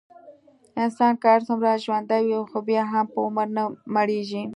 [0.83, 3.63] انسان که هرڅومره ژوندی وي، خو بیا هم په عمر نه
[3.93, 4.43] مړېږي.